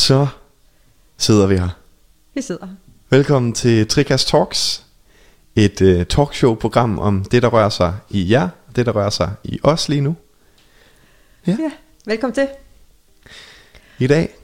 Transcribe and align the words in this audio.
Så 0.00 0.26
sidder 1.18 1.46
vi 1.46 1.56
her. 1.56 1.68
Vi 2.34 2.42
sidder. 2.42 2.68
Velkommen 3.10 3.52
til 3.52 3.88
Trikast 3.88 4.28
Talks. 4.28 4.86
Et 5.56 5.80
uh, 5.80 6.02
talkshow-program 6.02 6.98
om 6.98 7.24
det, 7.24 7.42
der 7.42 7.48
rører 7.48 7.68
sig 7.68 7.94
i 8.10 8.32
jer, 8.32 8.48
det, 8.76 8.86
der 8.86 8.92
rører 8.92 9.10
sig 9.10 9.30
i 9.44 9.60
os 9.62 9.88
lige 9.88 10.00
nu. 10.00 10.16
Ja. 11.46 11.56
ja, 11.60 11.70
velkommen 12.06 12.34
til. 12.34 12.48
I 13.98 14.06
dag 14.06 14.34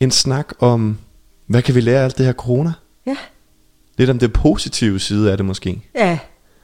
en 0.00 0.10
snak 0.10 0.52
om, 0.58 0.98
hvad 1.46 1.62
kan 1.62 1.74
vi 1.74 1.80
lære 1.80 2.00
af 2.00 2.04
alt 2.04 2.18
det 2.18 2.26
her 2.26 2.32
corona? 2.32 2.72
Ja. 3.06 3.16
Lidt 3.96 4.10
om 4.10 4.18
det 4.18 4.32
positive 4.32 5.00
side 5.00 5.30
af 5.30 5.36
det 5.36 5.46
måske. 5.46 5.82
Ja, 5.94 6.18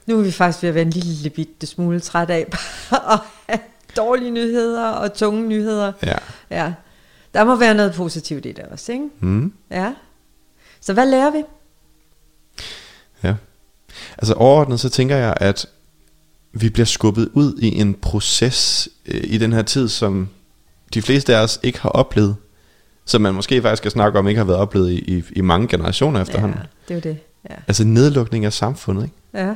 nu 0.07 0.19
er 0.19 0.23
vi 0.23 0.31
faktisk 0.31 0.63
ved 0.63 0.69
at 0.69 0.75
være 0.75 0.85
en 0.85 0.91
lille 0.91 1.31
bitte 1.31 1.67
smule 1.67 2.01
træt 2.01 2.31
af 2.31 2.47
at 3.13 3.19
have 3.49 3.61
dårlige 3.97 4.31
nyheder 4.31 4.89
og 4.89 5.15
tunge 5.15 5.49
nyheder. 5.49 5.93
Ja. 6.03 6.17
Ja, 6.51 6.73
der 7.37 7.45
må 7.45 7.57
være 7.57 7.75
noget 7.75 7.95
positivt 7.95 8.47
i 8.47 8.53
det 8.53 8.65
også, 8.65 8.93
ikke? 8.93 9.09
Mm. 9.21 9.53
Ja. 9.71 9.95
Så 10.81 10.93
hvad 10.93 11.07
lærer 11.07 11.31
vi? 11.31 11.43
Ja. 13.23 13.35
Altså 14.19 14.35
overordnet 14.35 14.81
så 14.81 14.89
tænker 14.89 15.17
jeg, 15.17 15.35
at 15.37 15.67
vi 16.53 16.69
bliver 16.71 16.87
skubbet 16.87 17.29
ud 17.33 17.59
i 17.59 17.81
en 17.81 17.95
proces 17.95 18.89
øh, 19.07 19.21
i 19.25 19.39
den 19.39 19.53
her 19.53 19.63
tid, 19.63 19.89
som 19.89 20.29
de 20.95 21.03
fleste 21.03 21.37
af 21.37 21.43
os 21.43 21.61
ikke 21.63 21.81
har 21.81 21.89
oplevet. 21.89 22.37
Som 23.05 23.21
man 23.21 23.35
måske 23.35 23.63
faktisk 23.63 23.81
skal 23.81 23.91
snakke 23.91 24.19
om, 24.19 24.29
ikke 24.29 24.39
har 24.39 24.45
været 24.45 24.59
oplevet 24.59 24.91
i, 24.91 25.17
i, 25.17 25.25
i 25.33 25.41
mange 25.41 25.69
generationer 25.69 26.23
efterhånden. 26.23 26.59
Ja, 26.59 26.95
det 26.95 26.97
er 26.97 27.01
det. 27.01 27.19
Ja. 27.51 27.55
Altså 27.69 27.85
nedlukning 27.85 28.45
af 28.45 28.53
samfundet, 28.53 29.03
ikke? 29.03 29.15
ja. 29.35 29.55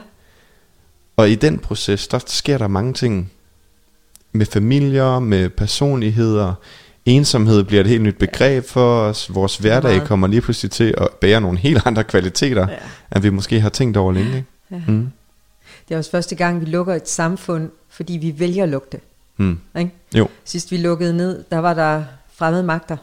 Og 1.17 1.31
i 1.31 1.35
den 1.35 1.59
proces, 1.59 2.09
der 2.09 2.19
sker 2.27 2.59
der 2.59 2.69
mange 2.69 2.93
ting 2.93 3.33
med 4.33 4.47
familier, 4.47 5.19
med 5.19 5.49
personligheder. 5.49 6.55
Ensomhed 7.07 7.65
bliver 7.65 7.81
et 7.81 7.87
helt 7.87 8.03
nyt 8.03 8.19
begreb 8.19 8.65
for 8.65 9.01
os. 9.01 9.35
Vores 9.35 9.57
hverdag 9.57 10.07
kommer 10.07 10.27
lige 10.27 10.41
pludselig 10.41 10.71
til 10.71 10.95
at 10.99 11.09
bære 11.21 11.41
nogle 11.41 11.59
helt 11.67 11.87
andre 11.87 12.05
kvaliteter, 12.05 12.69
Ja. 12.69 12.77
end 13.17 13.23
vi 13.23 13.31
måske 13.31 13.61
har 13.61 13.69
tænkt 13.69 13.97
over 13.97 14.13
længe. 14.13 14.37
Ikke? 14.37 14.47
ja. 14.71 14.83
Mm. 14.87 15.11
Det 15.89 15.95
er 15.95 15.99
også 15.99 16.11
første 16.11 16.35
gang, 16.35 16.61
vi 16.61 16.67
lukker 16.67 16.95
et 16.95 17.09
samfund, 17.09 17.71
fordi 17.89 18.13
vi 18.13 18.35
vælger 18.39 18.63
at 18.63 18.69
lukke 18.69 18.89
det. 18.93 19.01
Mm. 19.37 19.59
Ikke? 19.79 19.91
Jo, 20.15 20.29
Sidst 20.45 20.71
vi 20.71 20.77
lukkede 20.77 21.17
ned, 21.17 21.45
der 21.51 21.59
var 21.59 21.75
der 21.75 22.05
fremmede 22.33 22.63
magter, 22.63 22.97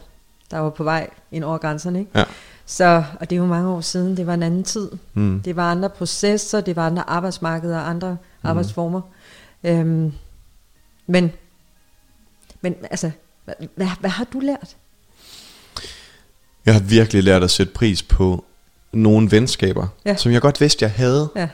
der 0.50 0.58
var 0.58 0.70
på 0.70 0.84
vej 0.84 1.10
ind 1.32 1.44
over 1.44 1.58
grænserne. 1.58 1.98
Ikke? 1.98 2.10
ja. 2.14 2.24
Så, 2.66 3.04
og 3.20 3.30
det 3.30 3.36
er 3.36 3.40
jo 3.40 3.46
mange 3.46 3.70
år 3.70 3.80
siden, 3.80 4.16
det 4.16 4.26
var 4.26 4.34
en 4.34 4.42
anden 4.42 4.64
tid. 4.64 4.90
Mm. 5.14 5.40
Det 5.44 5.56
var 5.56 5.70
andre 5.70 5.88
processer, 5.90 6.60
det 6.60 6.76
var 6.76 6.86
andre 6.86 7.08
arbejdsmarkeder 7.10 7.78
og 7.78 7.88
andre 7.90 8.10
mm. 8.10 8.48
arbejdsformer. 8.48 9.00
Øhm, 9.64 10.12
men, 11.06 11.32
men 12.60 12.74
altså, 12.90 13.10
hvad, 13.56 13.68
hvad, 13.76 13.86
hvad 14.00 14.10
har 14.10 14.24
du 14.32 14.40
lært? 14.40 14.76
Jeg 16.66 16.74
har 16.74 16.80
virkelig 16.80 17.22
lært 17.24 17.42
at 17.42 17.50
sætte 17.50 17.72
pris 17.72 18.02
på 18.02 18.44
nogle 18.92 19.30
venskaber, 19.30 19.86
Ja. 20.06 20.16
som 20.16 20.32
jeg 20.32 20.40
godt 20.40 20.60
vidste, 20.60 20.82
jeg 20.82 20.90
havde, 20.92 21.28
Ja, 21.36 21.48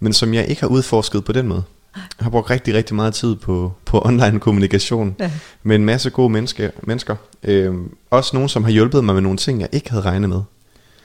men 0.00 0.12
som 0.12 0.34
jeg 0.34 0.46
ikke 0.46 0.60
har 0.60 0.68
udforsket 0.68 1.24
på 1.24 1.32
den 1.32 1.48
måde. 1.48 1.62
Jeg 1.96 2.24
har 2.24 2.30
brugt 2.30 2.50
rigtig, 2.50 2.74
rigtig 2.74 2.96
meget 2.96 3.14
tid 3.14 3.34
på, 3.36 3.72
på 3.84 4.02
online 4.04 4.40
kommunikation 4.40 5.16
ja, 5.20 5.30
med 5.62 5.76
en 5.76 5.84
masse 5.84 6.10
gode 6.10 6.30
mennesker. 6.30 6.70
mennesker. 6.82 7.16
Øhm, 7.42 7.94
også 8.10 8.30
nogen, 8.36 8.48
som 8.48 8.64
har 8.64 8.70
hjulpet 8.70 9.04
mig 9.04 9.14
med 9.14 9.22
nogle 9.22 9.38
ting, 9.38 9.60
jeg 9.60 9.68
ikke 9.72 9.90
havde 9.90 10.02
regnet 10.04 10.28
med. 10.28 10.40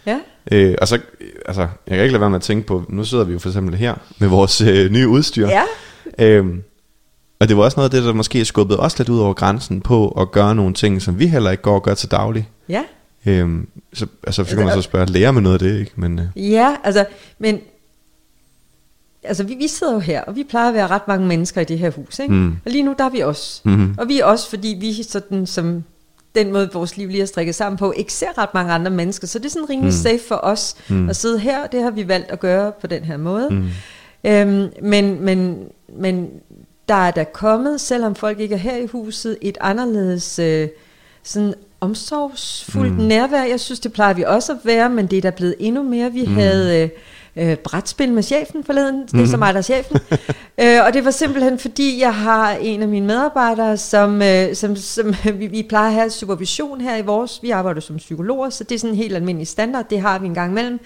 ja, 0.06 0.20
Øh, 0.52 0.76
og 0.82 0.88
så, 0.88 0.96
øh, 0.96 1.28
altså, 1.46 1.62
jeg 1.62 1.70
kan 1.96 2.00
ikke 2.02 2.12
lade 2.12 2.22
være 2.22 2.30
med 2.30 2.36
at 2.40 2.42
tænke 2.44 2.68
på, 2.68 2.84
nu 2.90 3.04
sidder 3.06 3.24
vi 3.24 3.34
jo 3.34 3.40
for 3.40 3.50
eksempel 3.50 3.76
her 3.76 3.96
med 4.20 4.28
vores 4.28 4.62
øh, 4.62 4.92
nye 4.92 5.08
udstyr. 5.08 5.48
ja, 5.48 5.64
Øhm, 6.20 6.64
og 7.44 7.50
det 7.50 7.58
var 7.58 7.64
også 7.64 7.80
noget 7.80 7.90
af 7.90 7.92
det, 7.92 8.04
der 8.04 8.14
måske 8.14 8.46
skubbede 8.46 8.80
os 8.80 8.98
lidt 8.98 9.10
ud 9.10 9.20
over 9.20 9.34
grænsen 9.34 9.82
på 9.82 10.08
at 10.10 10.32
gøre 10.32 10.56
nogle 10.56 10.74
ting, 10.74 11.02
som 11.02 11.20
vi 11.20 11.28
heller 11.28 11.52
ikke 11.52 11.64
går 11.64 11.76
og 11.76 11.84
gør 11.84 11.94
til 11.94 12.12
daglig. 12.12 12.50
ja. 12.70 12.84
Øhm, 13.26 13.68
så, 13.94 14.08
altså, 14.28 14.44
så 14.44 14.56
kan 14.56 14.66
man 14.66 14.74
så 14.74 14.82
spørge, 14.82 15.06
lærer 15.06 15.32
man 15.32 15.44
noget 15.44 15.54
af 15.54 15.60
det, 15.60 15.80
ikke? 15.80 15.92
Men, 15.96 16.20
øh, 16.20 16.52
Ja, 16.52 16.76
altså, 16.84 17.06
men 17.40 17.60
altså, 19.24 19.44
vi, 19.44 19.54
vi 19.54 19.68
sidder 19.68 19.94
jo 19.94 20.00
her, 20.00 20.22
og 20.22 20.36
vi 20.36 20.44
plejer 20.50 20.68
at 20.68 20.74
være 20.74 20.88
ret 20.88 21.08
mange 21.08 21.28
mennesker 21.28 21.62
i 21.62 21.64
det 21.64 21.80
her 21.80 21.92
hus, 21.92 22.20
ikke? 22.20 22.34
Mm. 22.34 22.58
Og 22.66 22.72
lige 22.72 22.84
nu, 22.84 22.96
der 22.98 23.06
er 23.06 23.10
vi 23.10 23.24
os. 23.24 23.62
Mhm. 23.66 23.96
Og 23.98 24.08
vi 24.08 24.20
er 24.20 24.26
også, 24.26 24.50
fordi 24.50 24.78
vi 24.80 25.04
sådan 25.04 25.46
som 25.46 25.84
den 26.36 26.54
måde, 26.54 26.70
vores 26.74 26.98
liv 26.98 27.08
lige 27.08 27.22
er 27.22 27.26
strikket 27.26 27.56
sammen 27.56 27.78
på, 27.78 27.94
ikke 27.98 28.14
ser 28.14 28.38
ret 28.38 28.54
mange 28.54 28.74
andre 28.74 28.92
mennesker. 28.92 29.28
Så 29.28 29.40
det 29.40 29.46
er 29.46 29.50
sådan 29.50 29.70
rimelig 29.70 29.94
mm. 29.94 29.98
safe 29.98 30.22
for 30.28 30.40
os 30.44 30.76
mm. 30.90 31.10
at 31.10 31.16
sidde 31.16 31.40
her. 31.40 31.68
Det 31.68 31.84
har 31.84 31.92
vi 31.92 32.08
valgt 32.08 32.32
at 32.32 32.40
gøre 32.40 32.72
på 32.82 32.88
den 32.88 33.04
her 33.04 33.18
måde. 33.18 33.50
Mm. 33.52 33.70
Øhm, 34.26 34.70
men, 34.82 35.26
men, 35.26 35.58
men 36.00 36.30
der 36.90 36.96
er 36.96 37.12
der 37.12 37.24
kommet, 37.24 37.82
selvom 37.82 38.16
folk 38.16 38.40
ikke 38.40 38.56
er 38.56 38.60
her 38.60 38.78
i 38.78 38.86
huset, 38.86 39.38
et 39.42 39.58
anderledes 39.62 40.40
øh, 40.40 40.68
sådan 41.24 41.54
omsorgsfuldt 41.82 42.94
mm. 42.94 43.04
nærvær. 43.04 43.44
Jeg 43.44 43.60
synes, 43.60 43.80
det 43.80 43.94
plejer 43.94 44.14
vi 44.14 44.24
også 44.24 44.52
at 44.52 44.58
være, 44.64 44.90
men 44.90 45.08
det 45.08 45.18
er 45.18 45.22
der 45.22 45.32
blevet 45.32 45.56
endnu 45.60 45.84
mere. 45.84 46.12
Vi 46.12 46.26
mm. 46.26 46.34
havde 46.34 46.82
øh, 46.82 46.90
øh, 47.36 47.58
brætspil 47.58 48.12
med 48.12 48.24
chefen 48.24 48.64
forleden. 48.64 49.08
Det 49.08 49.22
er 49.22 49.26
så 49.26 49.38
mig, 49.38 49.54
der 49.54 49.58
er 49.58 49.64
chefen. 49.64 50.00
øh, 50.62 50.86
og 50.86 50.94
det 50.94 51.06
var 51.06 51.12
simpelthen, 51.12 51.60
fordi 51.60 52.00
jeg 52.02 52.16
har 52.16 52.52
en 52.52 52.82
af 52.82 52.88
mine 52.88 53.06
medarbejdere, 53.06 53.78
som, 53.78 54.22
øh, 54.22 54.56
som, 54.56 54.76
som 54.76 55.16
vi, 55.40 55.48
vi 55.48 55.66
plejer 55.70 55.88
at 55.88 55.94
have 55.94 56.10
supervision 56.10 56.82
her 56.82 56.98
i 56.98 57.02
vores. 57.02 57.40
Vi 57.42 57.50
arbejder 57.50 57.82
som 57.82 57.98
psykologer, 57.98 58.50
så 58.50 58.64
det 58.64 58.76
er 58.76 58.80
sådan 58.80 58.94
en 58.94 58.98
helt 58.98 59.16
almindelig 59.16 59.48
standard. 59.48 59.90
Det 59.90 60.02
har 60.02 60.20
vi 60.20 60.28
en 60.28 60.34
gang 60.34 60.52
imellem. 60.52 60.80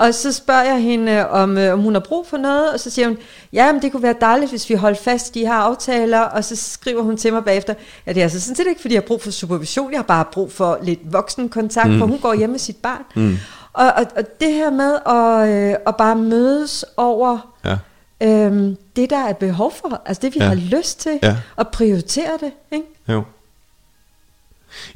Og 0.00 0.14
så 0.14 0.32
spørger 0.32 0.62
jeg 0.62 0.82
hende, 0.82 1.28
om, 1.28 1.58
øh, 1.58 1.72
om 1.72 1.80
hun 1.80 1.94
har 1.94 2.00
brug 2.00 2.26
for 2.26 2.36
noget, 2.36 2.72
og 2.72 2.80
så 2.80 2.90
siger 2.90 3.08
hun, 3.08 3.18
ja, 3.52 3.72
men 3.72 3.82
det 3.82 3.92
kunne 3.92 4.02
være 4.02 4.14
dejligt, 4.20 4.50
hvis 4.50 4.70
vi 4.70 4.74
holdt 4.74 4.98
fast 4.98 5.36
i 5.36 5.40
de 5.40 5.46
her 5.46 5.52
aftaler, 5.54 6.20
og 6.20 6.44
så 6.44 6.56
skriver 6.56 7.02
hun 7.02 7.16
til 7.16 7.32
mig 7.32 7.44
bagefter, 7.44 7.74
ja, 8.06 8.12
det 8.12 8.20
er 8.20 8.24
altså 8.24 8.40
sådan 8.40 8.56
set 8.56 8.66
ikke, 8.68 8.80
fordi 8.80 8.94
jeg 8.94 9.02
har 9.02 9.06
brug 9.06 9.22
for 9.22 9.30
supervision, 9.30 9.90
jeg 9.92 9.98
har 9.98 10.02
bare 10.04 10.24
brug 10.32 10.52
for 10.52 10.78
lidt 10.82 11.00
voksenkontakt, 11.12 11.90
mm. 11.90 11.98
for 11.98 12.06
hun 12.06 12.18
går 12.18 12.34
hjemme 12.34 12.52
med 12.52 12.58
sit 12.58 12.76
barn. 12.76 13.02
Mm. 13.16 13.36
Og, 13.72 13.86
og, 13.86 14.06
og 14.16 14.24
det 14.40 14.52
her 14.52 14.70
med 14.70 14.94
at, 15.06 15.48
øh, 15.70 15.76
at 15.86 15.96
bare 15.96 16.16
mødes 16.16 16.84
over 16.96 17.54
ja. 17.64 17.76
øhm, 18.22 18.76
det, 18.96 19.10
der 19.10 19.18
er 19.18 19.32
behov 19.32 19.72
for, 19.80 20.02
altså 20.06 20.20
det, 20.22 20.34
vi 20.34 20.38
Ja. 20.40 20.44
ja. 20.44 20.48
har 20.48 20.78
lyst 20.78 21.00
til, 21.00 21.18
Ja. 21.22 21.36
og 21.56 21.68
prioritere 21.68 22.30
det, 22.40 22.52
ikke? 22.72 22.86
Jo. 23.08 23.22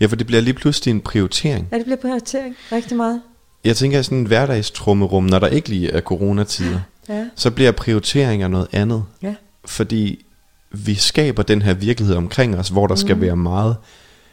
Ja, 0.01 0.07
for 0.07 0.17
det 0.17 0.27
bliver 0.27 0.43
lige 0.43 0.55
pludselig 0.55 0.91
en 0.93 1.01
prioritering. 1.01 1.69
Ja, 1.73 1.77
det 1.77 1.85
bliver 1.85 1.97
prioritering 1.99 2.57
rigtig 2.73 2.97
meget. 2.97 3.23
Jeg 3.65 3.77
tænker 3.77 4.03
sådan 4.03 4.19
en 4.19 4.27
hverdagstrummerum, 4.27 5.25
når 5.25 5.39
der 5.39 5.47
ikke 5.47 5.69
lige 5.69 5.91
er 5.91 6.01
coronatider, 6.01 6.81
Ja, 7.09 7.25
så 7.37 7.51
bliver 7.51 7.73
prioriteringer 7.73 8.49
noget 8.49 8.67
andet. 8.73 9.05
ja, 9.23 9.35
Fordi 9.65 10.25
vi 10.73 10.95
skaber 10.95 11.43
den 11.43 11.63
her 11.63 11.75
virkelighed 11.75 12.17
omkring 12.17 12.59
os, 12.59 12.69
hvor 12.69 12.87
der 12.87 12.95
skal 12.95 13.21
være 13.21 13.37
meget 13.37 13.77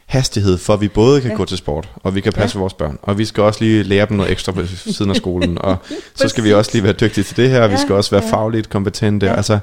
hastighed, 0.06 0.58
for 0.58 0.74
at 0.74 0.80
vi 0.80 0.88
både 0.88 1.20
kan 1.20 1.30
Ja. 1.30 1.36
gå 1.36 1.44
til 1.44 1.58
sport, 1.58 1.90
og 1.96 2.14
vi 2.14 2.20
kan 2.20 2.32
passe 2.32 2.56
Ja. 2.56 2.60
vores 2.60 2.74
børn, 2.74 2.98
og 3.02 3.18
vi 3.18 3.24
skal 3.24 3.42
også 3.42 3.64
lige 3.64 3.82
lære 3.82 4.06
dem 4.08 4.16
noget 4.16 4.32
ekstra 4.32 4.52
på 4.52 4.66
siden 4.66 5.10
af 5.10 5.16
skolen, 5.16 5.58
og 5.60 5.76
så 6.14 6.28
skal 6.28 6.44
vi 6.44 6.52
også 6.52 6.70
lige 6.74 6.82
være 6.84 6.92
dygtige 6.92 7.24
til 7.24 7.36
det 7.36 7.50
her, 7.50 7.62
og 7.62 7.68
vi 7.68 7.74
Ja, 7.74 7.80
skal 7.80 7.94
også 7.94 8.10
være 8.10 8.22
ja. 8.24 8.30
fagligt 8.32 8.68
kompetente. 8.70 9.26
Ja. 9.26 9.34
Altså, 9.36 9.58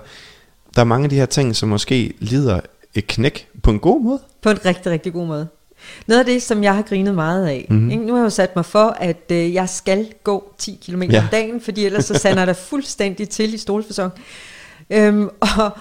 der 0.75 0.81
er 0.81 0.85
mange 0.85 1.03
af 1.03 1.09
de 1.09 1.15
her 1.15 1.25
ting, 1.25 1.55
som 1.55 1.69
måske 1.69 2.13
lider 2.19 2.59
et 2.95 3.07
knæk 3.07 3.47
på 3.63 3.71
en 3.71 3.79
god 3.79 4.01
måde. 4.03 4.19
på 4.43 4.49
en 4.49 4.65
rigtig, 4.65 4.91
rigtig 4.91 5.13
god 5.13 5.27
måde. 5.27 5.47
Noget 6.07 6.19
af 6.19 6.25
det, 6.25 6.41
som 6.43 6.63
jeg 6.63 6.75
har 6.75 6.81
grinet 6.81 7.15
meget 7.15 7.45
af, 7.47 7.65
Mhm. 7.69 7.77
mm-hmm. 7.77 7.91
ikke? 7.91 8.05
nu 8.05 8.13
har 8.13 8.19
jeg 8.19 8.25
jo 8.25 8.29
sat 8.29 8.55
mig 8.55 8.65
for, 8.65 8.95
at 8.99 9.23
øh, 9.31 9.53
jeg 9.53 9.69
skal 9.69 10.07
gå 10.23 10.53
10 10.57 10.79
km 10.85 11.01
ja. 11.03 11.19
om 11.21 11.25
dagen, 11.31 11.61
fordi 11.61 11.85
ellers 11.85 12.05
så 12.05 12.13
sander 12.13 12.45
der 12.45 12.53
fuldstændig 12.53 13.29
til 13.29 13.53
i 13.53 13.57
stolfasong. 13.57 14.11
Øhm, 14.89 15.29
og, 15.39 15.71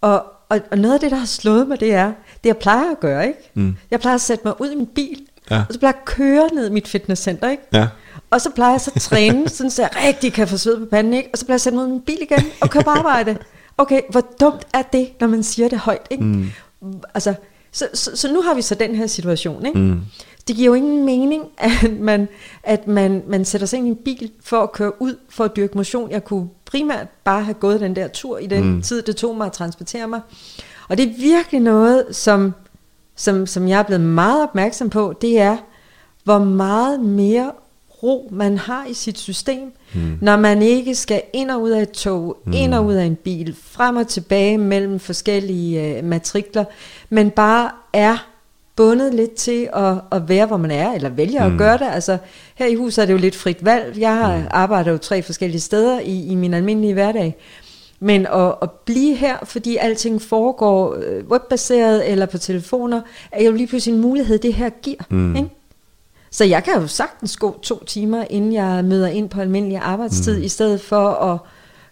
og, 0.00 0.24
og, 0.48 0.60
og 0.70 0.78
noget 0.78 0.94
af 0.94 1.00
det, 1.00 1.10
der 1.10 1.16
har 1.16 1.26
slået 1.26 1.68
mig, 1.68 1.80
det 1.80 1.94
er, 1.94 2.06
det 2.44 2.48
jeg 2.48 2.56
plejer 2.56 2.90
at 2.90 3.00
gøre, 3.00 3.26
ikke? 3.26 3.50
Mm. 3.54 3.76
Jeg 3.90 4.00
plejer 4.00 4.14
at 4.14 4.20
sætte 4.20 4.42
mig 4.44 4.60
ud 4.60 4.70
i 4.70 4.76
min 4.76 4.86
bil, 4.86 5.20
Ja. 5.50 5.58
og 5.68 5.72
så 5.74 5.78
plejer 5.78 5.92
jeg 5.92 6.00
at 6.00 6.04
køre 6.04 6.48
ned 6.54 6.66
i 6.68 6.72
mit 6.72 6.88
fitnesscenter, 6.88 7.50
ikke? 7.50 7.62
Ja. 7.72 7.88
Og 8.30 8.40
så 8.40 8.50
plejer 8.50 8.70
jeg 8.72 8.80
så 8.80 8.90
at 8.94 9.02
træne, 9.02 9.48
sådan 9.56 9.70
så 9.70 9.82
jeg 9.82 9.90
rigtig 10.08 10.32
kan 10.32 10.48
få 10.48 10.56
sved 10.56 10.78
på 10.78 10.86
panden, 10.90 11.14
ikke? 11.14 11.28
Og 11.32 11.38
så 11.38 11.44
plejer 11.44 11.54
jeg 11.54 11.56
at 11.56 11.60
sætte 11.60 11.76
mig 11.76 11.84
ud 11.84 11.88
i 11.88 11.92
min 11.92 12.00
bil 12.00 12.18
igen 12.20 12.44
og 12.60 12.70
køre 12.70 12.82
på 12.82 12.90
arbejde. 12.90 13.36
Okay, 13.78 14.00
hvor 14.10 14.22
dumt 14.40 14.66
er 14.74 14.82
det, 14.82 15.10
når 15.20 15.26
man 15.28 15.42
siger 15.42 15.68
det 15.68 15.78
højt, 15.78 16.06
ikke? 16.10 16.24
Mm. 16.24 16.50
Altså, 17.14 17.34
så, 17.72 17.88
så, 17.94 18.16
så 18.16 18.32
nu 18.32 18.42
har 18.42 18.54
vi 18.54 18.62
så 18.62 18.74
den 18.74 18.94
her 18.94 19.06
situation, 19.06 19.66
ikke? 19.66 19.78
Mm. 19.78 20.00
Det 20.48 20.56
giver 20.56 20.66
jo 20.66 20.74
ingen 20.74 21.04
mening, 21.04 21.44
at 21.58 21.92
man, 22.00 22.28
at 22.62 22.86
man, 22.86 23.22
man 23.26 23.44
sætter 23.44 23.66
sig 23.66 23.76
ind 23.76 23.86
i 23.86 23.90
en 23.90 23.96
bil 23.96 24.30
for 24.40 24.62
at 24.62 24.72
køre 24.72 25.02
ud 25.02 25.16
for 25.28 25.44
at 25.44 25.56
dyrke 25.56 25.76
motion. 25.76 26.10
Jeg 26.10 26.24
kunne 26.24 26.48
primært 26.64 27.08
bare 27.24 27.42
have 27.42 27.54
gået 27.54 27.80
den 27.80 27.96
der 27.96 28.08
tur 28.08 28.38
i 28.38 28.46
den 28.46 28.64
mm. 28.64 28.82
tid, 28.82 29.02
det 29.02 29.16
tog 29.16 29.36
mig 29.36 29.46
at 29.46 29.52
transportere 29.52 30.08
mig. 30.08 30.20
Og 30.88 30.98
det 30.98 31.08
er 31.08 31.14
virkelig 31.18 31.60
noget, 31.60 32.16
som, 32.16 32.54
som, 33.16 33.46
som 33.46 33.68
jeg 33.68 33.78
er 33.78 33.82
blevet 33.82 34.00
meget 34.00 34.42
opmærksom 34.42 34.90
på, 34.90 35.14
det 35.20 35.38
er, 35.40 35.56
hvor 36.24 36.38
meget 36.38 37.00
mere 37.00 37.52
ro 38.02 38.28
man 38.32 38.58
har 38.58 38.86
i 38.86 38.94
sit 38.94 39.18
system, 39.18 39.72
mm. 39.94 40.18
når 40.20 40.36
man 40.36 40.62
ikke 40.62 40.94
skal 40.94 41.22
ind 41.32 41.50
og 41.50 41.62
ud 41.62 41.70
af 41.70 41.82
et 41.82 41.90
tog, 41.90 42.36
mm. 42.44 42.52
ind 42.52 42.74
og 42.74 42.86
ud 42.86 42.94
af 42.94 43.04
en 43.04 43.16
bil, 43.16 43.56
frem 43.62 43.96
og 43.96 44.08
tilbage 44.08 44.58
mellem 44.58 44.98
forskellige 44.98 45.96
øh, 45.96 46.04
matrikler, 46.04 46.64
men 47.10 47.30
bare 47.30 47.70
er 47.92 48.28
bundet 48.76 49.14
lidt 49.14 49.34
til 49.34 49.68
at, 49.76 49.94
at 50.12 50.28
være, 50.28 50.46
hvor 50.46 50.56
man 50.56 50.70
er, 50.70 50.92
eller 50.92 51.08
vælger 51.08 51.48
mm. 51.48 51.52
at 51.52 51.58
gøre 51.58 51.78
det. 51.78 51.86
Altså, 51.92 52.18
her 52.54 52.66
i 52.66 52.74
huset 52.74 53.02
er 53.02 53.06
det 53.06 53.12
jo 53.12 53.18
lidt 53.18 53.36
frit 53.36 53.64
valg. 53.64 53.98
Jeg 53.98 54.16
har 54.16 54.36
mm. 54.36 54.44
arbejder 54.50 54.90
jo 54.90 54.98
tre 54.98 55.22
forskellige 55.22 55.60
steder 55.60 56.00
i, 56.00 56.26
i 56.26 56.34
min 56.34 56.54
almindelige 56.54 56.94
hverdag. 56.94 57.36
Men 58.00 58.26
at, 58.26 58.54
at 58.62 58.70
blive 58.70 59.14
her, 59.16 59.36
fordi 59.44 59.76
alting 59.76 60.22
foregår 60.22 60.94
øh, 60.94 61.24
webbaseret 61.26 62.10
eller 62.10 62.26
på 62.26 62.38
telefoner, 62.38 63.00
er 63.32 63.44
jo 63.44 63.52
lige 63.52 63.66
pludselig 63.66 63.94
en 63.94 64.00
mulighed, 64.00 64.38
det 64.38 64.54
her 64.54 64.70
giver. 64.70 65.02
Mm. 65.10 65.36
Ikke? 65.36 65.48
Så 66.32 66.44
jeg 66.44 66.64
kan 66.64 66.74
jo 66.74 66.86
sagtens 66.86 67.36
gå 67.36 67.58
to 67.62 67.84
timer, 67.84 68.24
inden 68.30 68.52
jeg 68.52 68.84
møder 68.84 69.08
ind 69.08 69.28
på 69.28 69.40
almindelig 69.40 69.78
arbejdstid, 69.78 70.38
mm. 70.38 70.44
i 70.44 70.48
stedet 70.48 70.80
for 70.80 71.10
at 71.10 71.38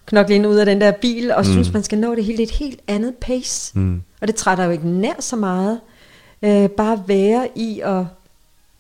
knokle 0.07 0.35
ind 0.35 0.47
ud 0.47 0.57
af 0.57 0.67
den 0.67 0.81
der 0.81 0.93
bil, 0.93 1.33
og 1.33 1.45
mm. 1.47 1.53
synes, 1.53 1.73
man 1.73 1.83
skal 1.83 1.99
nå 1.99 2.15
det 2.15 2.25
hele 2.25 2.43
et 2.43 2.51
helt 2.51 2.81
andet 2.87 3.15
pace. 3.15 3.79
Mm. 3.79 4.03
Og 4.21 4.29
det 4.29 4.37
trætter 4.37 4.65
jo 4.65 4.71
ikke 4.71 4.89
nær 4.89 5.21
så 5.21 5.37
meget. 5.37 5.81
Øh, 6.43 6.69
bare 6.69 7.03
være 7.07 7.49
i 7.55 7.81
at, 7.81 8.05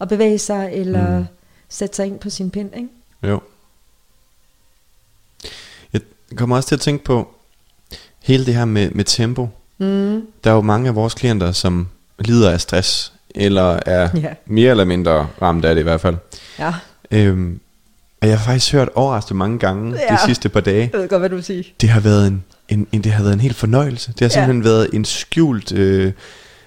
at 0.00 0.08
bevæge 0.08 0.38
sig, 0.38 0.70
eller 0.72 1.18
mm. 1.18 1.26
sætte 1.68 1.96
sig 1.96 2.06
ind 2.06 2.18
på 2.18 2.30
sin 2.30 2.50
pind, 2.50 2.76
ikke? 2.76 2.88
Jo. 3.22 3.40
Jeg 5.92 6.00
kommer 6.36 6.56
også 6.56 6.68
til 6.68 6.74
at 6.74 6.80
tænke 6.80 7.04
på 7.04 7.28
hele 8.22 8.46
det 8.46 8.54
her 8.54 8.64
med, 8.64 8.90
med 8.90 9.04
tempo. 9.04 9.48
Mm. 9.78 10.26
Der 10.44 10.50
er 10.50 10.54
jo 10.54 10.60
mange 10.60 10.88
af 10.88 10.94
vores 10.94 11.14
klienter, 11.14 11.52
som 11.52 11.88
lider 12.18 12.50
af 12.50 12.60
stress, 12.60 13.12
eller 13.34 13.78
er 13.86 14.08
ja. 14.14 14.32
mere 14.46 14.70
eller 14.70 14.84
mindre 14.84 15.28
ramt 15.42 15.64
af 15.64 15.74
det 15.74 15.80
i 15.80 15.84
hvert 15.84 16.00
fald. 16.00 16.16
Ja. 16.58 16.74
Øhm, 17.10 17.60
og 18.22 18.28
jeg 18.28 18.38
har 18.38 18.44
faktisk 18.44 18.72
hørt 18.72 18.88
overraskende 18.94 19.38
mange 19.38 19.58
gange 19.58 19.98
ja. 20.10 20.14
de 20.14 20.20
sidste 20.26 20.48
par 20.48 20.60
dage. 20.60 20.90
Jeg 20.92 21.00
ved 21.00 21.08
godt, 21.08 21.20
hvad 21.20 21.30
du 21.30 21.34
vil 21.34 21.44
sige. 21.44 21.74
Det 21.80 21.88
har 21.88 22.00
været 22.00 22.26
en, 22.26 22.44
en, 22.68 22.86
en, 22.92 23.04
det 23.04 23.12
har 23.12 23.22
været 23.22 23.34
en 23.34 23.40
helt 23.40 23.56
fornøjelse. 23.56 24.12
Det 24.12 24.20
har 24.20 24.28
simpelthen 24.28 24.62
ja. 24.62 24.68
været 24.68 24.90
en 24.92 25.04
skjult 25.04 25.72
uh, 25.72 26.12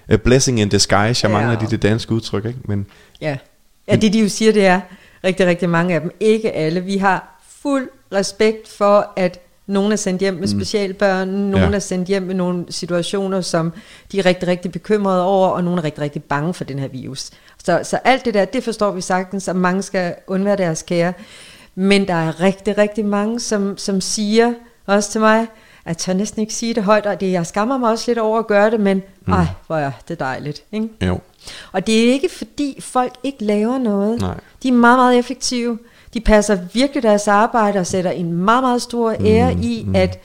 a 0.08 0.16
blessing 0.16 0.60
in 0.60 0.68
disguise. 0.68 0.96
Jeg 0.98 1.16
ja. 1.22 1.28
mangler 1.28 1.58
de 1.58 1.66
det 1.70 1.82
danske 1.82 2.12
udtryk, 2.12 2.44
ikke? 2.44 2.58
Men, 2.64 2.86
ja. 3.20 3.36
ja, 3.88 3.96
det 3.96 4.12
de 4.12 4.20
jo 4.20 4.28
siger, 4.28 4.52
det 4.52 4.66
er 4.66 4.80
rigtig, 5.24 5.46
rigtig 5.46 5.68
mange 5.68 5.94
af 5.94 6.00
dem. 6.00 6.10
Ikke 6.20 6.52
alle. 6.52 6.80
Vi 6.80 6.96
har 6.96 7.40
fuld 7.62 7.88
respekt 8.12 8.68
for, 8.68 9.12
at 9.16 9.40
nogle 9.66 9.92
er 9.92 9.96
sendt 9.96 10.20
hjem 10.20 10.34
med 10.34 10.42
mm. 10.42 10.60
specialbørn, 10.60 11.28
nogle 11.28 11.66
ja. 11.66 11.72
er 11.72 11.78
sendt 11.78 12.08
hjem 12.08 12.22
med 12.22 12.34
nogle 12.34 12.64
situationer, 12.70 13.40
som 13.40 13.72
de 14.12 14.18
er 14.18 14.26
rigtig, 14.26 14.48
rigtig 14.48 14.72
bekymrede 14.72 15.24
over, 15.24 15.48
og 15.48 15.64
nogle 15.64 15.80
er 15.80 15.84
rigtig, 15.84 16.02
rigtig 16.02 16.22
bange 16.22 16.54
for 16.54 16.64
den 16.64 16.78
her 16.78 16.88
virus. 16.88 17.30
Så, 17.64 17.80
så 17.82 17.98
alt 18.04 18.24
det 18.24 18.34
der, 18.34 18.44
det 18.44 18.64
forstår 18.64 18.90
vi 18.90 19.00
sagtens, 19.00 19.48
at 19.48 19.56
mange 19.56 19.82
skal 19.82 20.14
undvære 20.26 20.56
deres 20.56 20.82
kære. 20.82 21.12
Men 21.74 22.08
der 22.08 22.14
er 22.14 22.40
rigtig, 22.40 22.78
rigtig 22.78 23.04
mange, 23.04 23.40
som, 23.40 23.78
som 23.78 24.00
siger 24.00 24.52
også 24.86 25.10
til 25.10 25.20
mig, 25.20 25.46
at 25.84 26.08
jeg 26.08 26.16
næsten 26.16 26.40
ikke 26.40 26.54
sige 26.54 26.74
det 26.74 26.82
højt, 26.82 27.06
og 27.06 27.20
det, 27.20 27.32
jeg 27.32 27.46
skammer 27.46 27.78
mig 27.78 27.90
også 27.90 28.04
lidt 28.06 28.18
over 28.18 28.38
at 28.38 28.46
gøre 28.46 28.70
det, 28.70 28.80
men 28.80 29.02
mm. 29.26 29.32
ej, 29.32 29.46
hvor 29.66 29.76
er 29.76 29.90
det 30.08 30.20
dejligt. 30.20 30.62
Ikke? 30.72 30.88
Jo. 31.06 31.18
Og 31.72 31.86
det 31.86 32.08
er 32.08 32.12
ikke 32.12 32.28
fordi 32.28 32.80
folk 32.80 33.12
ikke 33.22 33.44
laver 33.44 33.78
noget. 33.78 34.20
Nej. 34.20 34.34
De 34.62 34.68
er 34.68 34.72
meget, 34.72 34.98
meget 34.98 35.18
effektive. 35.18 35.78
De 36.14 36.20
passer 36.20 36.58
virkelig 36.72 37.02
deres 37.02 37.28
arbejde 37.28 37.78
og 37.78 37.86
sætter 37.86 38.10
en 38.10 38.32
meget, 38.32 38.62
meget 38.62 38.82
stor 38.82 39.16
ære 39.24 39.54
mm, 39.54 39.62
i, 39.62 39.84
mm. 39.86 39.94
at, 39.96 40.20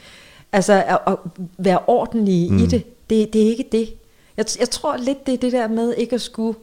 altså, 0.52 0.74
at, 0.74 1.00
at 1.08 1.16
være 1.58 1.80
ordentlige 1.88 2.52
mm. 2.52 2.58
i 2.58 2.66
det. 2.66 2.86
det. 3.10 3.34
Det 3.34 3.44
er 3.44 3.50
ikke 3.50 3.66
det. 3.72 3.94
Jeg, 4.38 4.46
jeg 4.60 4.70
tror 4.70 4.98
lidt, 4.98 5.26
det 5.26 5.34
er 5.34 5.38
det 5.38 5.52
der 5.52 5.68
med 5.68 5.94
ikke 5.98 6.16
at 6.16 6.22
skulle 6.22 6.58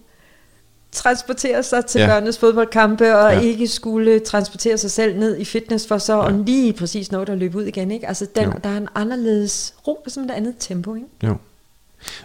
transportere 0.93 1.63
sig 1.63 1.87
til 1.87 2.01
ja. 2.01 2.07
børnenes 2.07 2.39
fodboldkampe, 2.39 3.17
og 3.17 3.33
ja. 3.33 3.41
ikke 3.41 3.69
skulle 3.69 4.19
transportere 4.19 4.79
sig 4.79 4.91
selv 4.91 5.19
ned 5.19 5.39
i 5.39 5.45
fitness, 5.45 5.87
for 5.87 5.99
så 5.99 6.13
ja. 6.13 6.19
og 6.19 6.33
lige 6.33 6.73
præcis 6.73 7.13
nå 7.13 7.23
at 7.23 7.39
løbe 7.39 7.59
ud 7.59 7.65
igen. 7.65 7.91
Ikke? 7.91 8.09
Altså 8.09 8.27
den, 8.37 8.53
der 8.65 8.71
er 8.71 8.77
en 8.77 8.89
anderledes 8.95 9.75
ro, 9.87 10.05
som 10.09 10.25
et 10.25 10.31
andet 10.31 10.55
tempo. 10.59 10.95
Ikke? 10.95 11.07
Jo. 11.23 11.37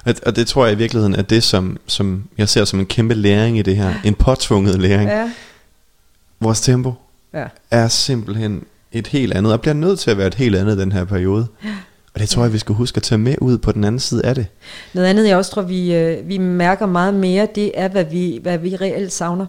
Og, 0.06 0.16
og 0.26 0.36
det 0.36 0.48
tror 0.48 0.66
jeg 0.66 0.74
i 0.74 0.78
virkeligheden 0.78 1.16
er 1.16 1.22
det, 1.22 1.44
som, 1.44 1.78
som 1.88 2.24
jeg 2.38 2.50
ser 2.50 2.66
som 2.66 2.80
en 2.80 2.86
kæmpe 2.86 3.14
læring 3.14 3.58
i 3.58 3.62
det 3.62 3.76
her. 3.76 3.94
En 4.04 4.16
påtvunget 4.16 4.82
læring. 4.82 5.10
Ja. 5.10 5.32
Vores 6.42 6.62
tempo 6.62 6.94
ja. 7.34 7.46
er 7.72 7.88
simpelthen 7.88 8.64
et 8.92 9.08
helt 9.08 9.34
andet, 9.34 9.54
og 9.54 9.62
bliver 9.62 9.74
nødt 9.74 10.00
til 10.00 10.12
at 10.12 10.18
være 10.18 10.28
et 10.28 10.36
helt 10.36 10.56
andet 10.56 10.78
den 10.78 10.92
her 10.92 11.04
periode. 11.06 11.48
Ja. 11.64 11.70
Og 12.14 12.20
det 12.20 12.30
tror 12.30 12.44
jeg, 12.44 12.54
vi 12.54 12.58
skal 12.58 12.76
huske 12.76 12.98
at 12.98 13.04
tage 13.04 13.20
med 13.20 13.36
ud 13.42 13.58
på 13.58 13.72
den 13.72 13.84
anden 13.84 14.00
side 14.00 14.26
af 14.26 14.36
det. 14.36 14.48
Noget 14.94 15.08
andet, 15.08 15.28
jeg 15.28 15.38
også 15.38 15.52
tror, 15.52 15.62
vi, 15.62 15.96
øh, 15.96 16.28
vi 16.28 16.38
mærker 16.38 16.86
meget 16.86 17.14
mere, 17.14 17.48
det 17.56 17.72
er, 17.76 17.88
hvad 17.88 18.04
vi, 18.04 18.40
hvad 18.42 18.58
vi 18.58 18.76
reelt 18.76 19.14
savner. 19.14 19.46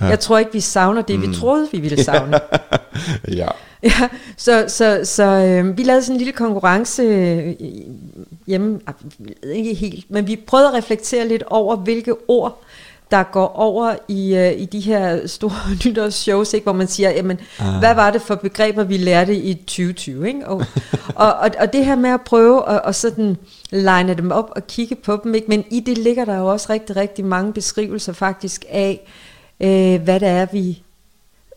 Ja. 0.00 0.06
Jeg 0.06 0.20
tror 0.20 0.38
ikke, 0.38 0.52
vi 0.52 0.60
savner 0.60 1.02
det, 1.02 1.18
mm. 1.18 1.28
vi 1.28 1.34
troede, 1.34 1.68
vi 1.72 1.78
ville 1.78 2.04
savne. 2.04 2.40
ja. 3.28 3.48
Ja, 3.82 4.08
så, 4.36 4.64
så, 4.68 5.00
så 5.04 5.24
øh, 5.24 5.78
vi 5.78 5.82
lavede 5.82 6.02
sådan 6.02 6.14
en 6.14 6.18
lille 6.18 6.32
konkurrence 6.32 7.02
øh, 7.02 7.54
hjemme, 8.46 8.80
ah, 8.86 8.94
ikke 9.54 9.74
helt, 9.74 10.10
men 10.10 10.26
vi 10.26 10.36
prøvede 10.46 10.68
at 10.68 10.74
reflektere 10.74 11.28
lidt 11.28 11.42
over, 11.46 11.76
hvilke 11.76 12.14
ord 12.28 12.62
der 13.10 13.22
går 13.22 13.46
over 13.46 13.94
i, 14.08 14.32
uh, 14.32 14.60
i 14.62 14.64
de 14.64 14.80
her 14.80 15.26
store 15.26 15.52
nytårsshows, 15.86 16.52
ikke, 16.52 16.64
hvor 16.64 16.72
man 16.72 16.88
siger, 16.88 17.10
jamen, 17.10 17.38
ah. 17.58 17.78
hvad 17.78 17.94
var 17.94 18.10
det 18.10 18.22
for 18.22 18.34
begreber, 18.34 18.84
vi 18.84 18.96
lærte 18.96 19.36
i 19.36 19.54
2020? 19.54 20.28
Ikke? 20.28 20.46
Og, 20.46 20.56
og, 21.14 21.34
og, 21.34 21.50
og 21.60 21.72
det 21.72 21.84
her 21.84 21.96
med 21.96 22.10
at 22.10 22.20
prøve 22.20 22.68
at, 22.68 22.80
at 22.84 22.94
sådan 22.94 23.36
line 23.70 24.14
dem 24.14 24.30
op 24.30 24.50
og 24.56 24.66
kigge 24.66 24.94
på 24.94 25.20
dem, 25.24 25.34
ikke? 25.34 25.46
men 25.48 25.64
i 25.70 25.80
det 25.80 25.98
ligger 25.98 26.24
der 26.24 26.38
jo 26.38 26.46
også 26.46 26.66
rigtig, 26.70 26.96
rigtig 26.96 27.24
mange 27.24 27.52
beskrivelser 27.52 28.12
faktisk 28.12 28.64
af, 28.68 29.12
uh, 29.60 30.02
hvad 30.02 30.20
det 30.20 30.28
er, 30.28 30.46
vi 30.52 30.82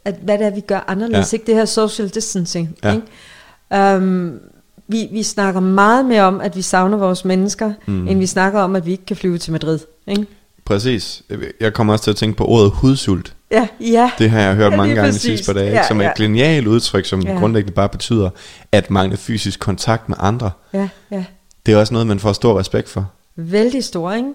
at, 0.08 0.16
hvad 0.22 0.38
det 0.38 0.46
er, 0.46 0.50
vi 0.50 0.62
gør 0.62 0.84
anderledes. 0.88 1.34
Ja. 1.34 1.36
Ikke? 1.36 1.46
Det 1.48 1.56
her 1.56 1.66
social 1.66 2.10
distancing. 2.10 2.78
Ja. 2.84 2.96
Ikke? 2.96 3.98
Um, 3.98 4.40
vi, 4.88 5.08
vi 5.12 5.24
snakker 5.24 5.60
meget 5.60 6.06
mere 6.06 6.24
om, 6.24 6.42
at 6.42 6.56
vi 6.56 6.62
savner 6.62 6.98
vores 6.98 7.26
mennesker, 7.26 7.74
mm. 7.86 8.08
end 8.08 8.20
vi 8.20 8.26
snakker 8.26 8.60
om, 8.60 8.76
at 8.76 8.86
vi 8.86 8.92
ikke 8.92 9.06
kan 9.06 9.16
flyve 9.16 9.38
til 9.38 9.52
Madrid. 9.52 9.80
Ikke? 10.08 10.26
Præcis. 10.68 11.22
Jeg 11.60 11.74
kommer 11.74 11.94
også 11.94 12.04
til 12.04 12.12
at 12.12 12.18
tænke 12.18 12.38
på 12.38 12.46
ordet 12.46 12.72
hudsult. 12.72 13.34
Ja, 13.52 13.68
ja. 13.80 14.12
Det 14.18 14.30
har 14.30 14.42
jeg 14.42 14.56
hørt 14.56 14.72
ja, 14.72 14.78
mange 14.78 14.96
gange 14.96 15.12
de 15.12 15.20
sidste 15.20 15.46
par 15.46 15.60
dage, 15.60 15.72
ja, 15.72 15.88
som 15.88 16.00
er 16.00 16.04
ja. 16.04 16.12
et 16.12 16.18
genialt 16.18 16.68
udtryk, 16.68 17.06
som 17.06 17.22
ja. 17.22 17.40
grundlæggende 17.40 17.76
bare 17.76 17.90
betyder, 17.90 18.30
at 18.72 18.92
mangle 18.92 19.18
fysisk 19.18 19.60
kontakt 19.60 20.10
med 20.10 20.18
andre. 20.20 20.52
Ja, 20.74 20.90
ja. 21.12 21.24
Det 21.66 21.74
er 21.74 21.78
også 21.78 21.94
noget, 21.94 22.08
man 22.08 22.20
får 22.20 22.34
stor 22.34 22.60
respekt 22.60 22.90
for. 22.90 23.12
Vældig 23.36 23.84
stor, 23.84 24.14
ikke? 24.14 24.30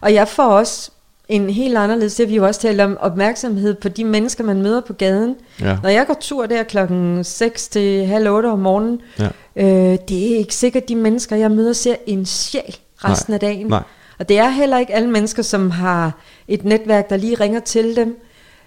Og 0.00 0.14
jeg 0.14 0.28
får 0.28 0.46
også 0.46 0.90
en 1.28 1.50
helt 1.50 1.76
anderledes, 1.76 2.14
det 2.14 2.28
vi 2.28 2.36
jo 2.36 2.46
også 2.46 2.60
talt 2.60 2.80
om, 2.80 2.96
opmærksomhed 3.00 3.74
på 3.74 3.88
de 3.88 4.04
mennesker, 4.04 4.44
man 4.44 4.62
møder 4.62 4.80
på 4.80 4.92
gaden. 4.92 5.36
Ja. 5.60 5.78
Når 5.82 5.88
jeg 5.88 6.06
går 6.06 6.16
tur 6.20 6.46
der 6.46 6.62
klokken 6.62 7.24
6 7.24 7.68
til 7.68 8.06
halv 8.06 8.30
8 8.30 8.46
om 8.46 8.58
morgenen, 8.58 9.00
ja. 9.18 9.28
øh, 9.56 9.98
det 10.08 10.32
er 10.32 10.38
ikke 10.38 10.54
sikkert, 10.54 10.88
de 10.88 10.96
mennesker, 10.96 11.36
jeg 11.36 11.50
møder, 11.50 11.72
ser 11.72 11.94
en 12.06 12.26
sjæl 12.26 12.76
resten 12.96 13.32
Nej. 13.32 13.36
af 13.36 13.40
dagen. 13.40 13.66
Nej. 13.66 13.82
Og 14.20 14.28
det 14.28 14.38
er 14.38 14.48
heller 14.48 14.78
ikke 14.78 14.94
alle 14.94 15.10
mennesker, 15.10 15.42
som 15.42 15.70
har 15.70 16.12
et 16.48 16.64
netværk, 16.64 17.10
der 17.10 17.16
lige 17.16 17.34
ringer 17.34 17.60
til 17.60 17.96
dem. 17.96 18.16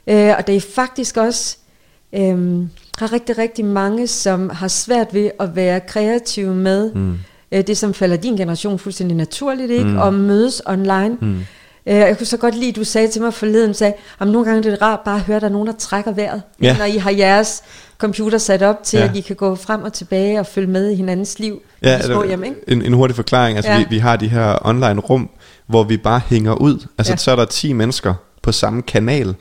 Øh, 0.07 0.33
og 0.37 0.47
det 0.47 0.55
er 0.55 0.61
faktisk 0.75 1.17
også, 1.17 1.57
øh, 2.13 2.57
har 2.97 3.13
rigtig, 3.13 3.37
rigtig 3.37 3.65
mange, 3.65 4.07
som 4.07 4.49
har 4.49 4.67
svært 4.67 5.13
ved 5.13 5.31
at 5.39 5.55
være 5.55 5.79
kreative 5.79 6.55
med 6.55 6.93
mm. 6.93 7.19
øh, 7.51 7.67
det, 7.67 7.77
som 7.77 7.93
falder 7.93 8.17
din 8.17 8.37
generation 8.37 8.79
fuldstændig 8.79 9.17
naturligt, 9.17 9.71
ikke? 9.71 9.83
Mm. 9.83 9.97
Og 9.97 10.13
mødes 10.13 10.61
online. 10.65 11.17
Mm. 11.21 11.39
Øh, 11.85 11.95
jeg 11.95 12.17
kunne 12.17 12.27
så 12.27 12.37
godt 12.37 12.55
lide, 12.55 12.69
at 12.69 12.75
du 12.75 12.83
sagde 12.83 13.07
til 13.07 13.21
mig 13.21 13.33
forleden, 13.33 13.73
sagde, 13.73 13.93
at 14.19 14.27
nogle 14.27 14.45
gange 14.45 14.63
det 14.63 14.73
er 14.73 14.81
rart 14.81 14.99
bare 14.99 15.15
at 15.15 15.21
høre, 15.21 15.35
at 15.35 15.41
der 15.41 15.47
er 15.47 15.51
nogen, 15.51 15.67
der 15.67 15.73
trækker 15.73 16.11
vejret, 16.11 16.41
ja. 16.61 16.77
når 16.77 16.85
I 16.85 16.97
har 16.97 17.11
jeres 17.11 17.63
computer 17.97 18.37
sat 18.37 18.61
op 18.61 18.83
til, 18.83 18.99
ja. 18.99 19.05
at 19.05 19.15
I 19.15 19.21
kan 19.21 19.35
gå 19.35 19.55
frem 19.55 19.83
og 19.83 19.93
tilbage 19.93 20.39
og 20.39 20.45
følge 20.45 20.67
med 20.67 20.89
i 20.89 20.95
hinandens 20.95 21.39
liv 21.39 21.61
ja, 21.81 21.99
i 21.99 22.01
små 22.01 22.23
hjem, 22.23 22.43
ikke? 22.43 22.55
En, 22.67 22.81
en 22.81 22.93
hurtig 22.93 23.15
forklaring, 23.15 23.57
altså 23.57 23.71
ja. 23.71 23.77
vi, 23.77 23.85
vi 23.89 23.97
har 23.97 24.15
de 24.15 24.27
her 24.27 24.67
online 24.67 24.99
rum, 24.99 25.29
hvor 25.73 25.83
vi 25.83 25.97
bare 25.97 26.21
hænger 26.27 26.53
ud. 26.53 26.87
Altså 26.97 27.13
ja. 27.13 27.17
så 27.17 27.31
er 27.31 27.35
der 27.35 27.45
10 27.45 27.73
mennesker 27.73 28.13
på 28.41 28.51
samme 28.51 28.81
kanal. 28.81 29.35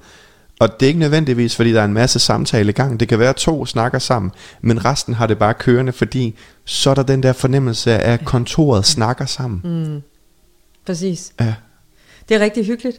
Og 0.61 0.81
det 0.81 0.87
er 0.87 0.89
ikke 0.89 1.01
nødvendigvis, 1.01 1.57
fordi 1.57 1.73
der 1.73 1.81
er 1.81 1.85
en 1.85 1.93
masse 1.93 2.19
samtale 2.19 2.69
i 2.69 2.73
gang. 2.73 3.01
Det 3.01 3.09
kan 3.09 3.19
være, 3.19 3.29
at 3.29 3.37
to 3.37 3.67
snakker 3.67 3.99
sammen, 3.99 4.33
men 4.61 4.85
resten 4.85 5.15
har 5.15 5.27
det 5.27 5.39
bare 5.39 5.55
kørende, 5.55 5.93
fordi 5.93 6.39
så 6.65 6.91
er 6.91 6.95
der 6.95 7.03
den 7.03 7.23
der 7.23 7.33
fornemmelse 7.33 7.93
af, 7.93 8.13
at 8.13 8.25
kontoret 8.25 8.85
snakker 8.85 9.27
sammen. 9.27 9.61
Mm. 9.65 10.03
Præcis. 10.87 11.33
Ja. 11.41 11.55
Det 12.29 12.35
er 12.35 12.41
rigtig 12.41 12.67
hyggeligt. 12.67 12.99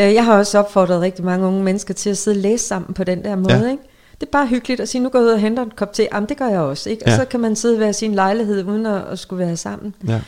Øh, 0.00 0.14
jeg 0.14 0.24
har 0.24 0.38
også 0.38 0.58
opfordret 0.58 1.00
rigtig 1.00 1.24
mange 1.24 1.46
unge 1.46 1.64
mennesker 1.64 1.94
til 1.94 2.10
at 2.10 2.18
sidde 2.18 2.36
og 2.36 2.40
læse 2.42 2.64
sammen 2.64 2.94
på 2.94 3.04
den 3.04 3.24
der 3.24 3.36
måde. 3.36 3.64
Ja. 3.64 3.70
Ikke? 3.70 3.82
Det 4.20 4.26
er 4.26 4.30
bare 4.32 4.46
hyggeligt 4.46 4.80
at 4.80 4.88
sige, 4.88 5.02
nu 5.02 5.08
går 5.08 5.18
jeg 5.18 5.26
ud 5.26 5.32
og 5.32 5.40
henter 5.40 5.62
en 5.62 5.72
kop 5.76 5.92
te. 5.92 6.08
Jamen, 6.12 6.28
det 6.28 6.36
gør 6.36 6.48
jeg 6.48 6.60
også. 6.60 6.90
Ikke? 6.90 7.04
Og 7.04 7.10
ja. 7.10 7.16
så 7.16 7.24
kan 7.24 7.40
man 7.40 7.56
sidde 7.56 7.80
ved 7.80 7.92
sin 7.92 8.14
lejlighed, 8.14 8.64
uden 8.64 8.86
at, 8.86 9.02
at 9.10 9.18
skulle 9.18 9.46
være 9.46 9.56
sammen. 9.56 9.94
Ja. 10.08 10.20